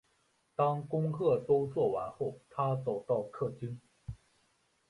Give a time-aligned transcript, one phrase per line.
[0.55, 3.79] 当功课都做完后，她走到客厅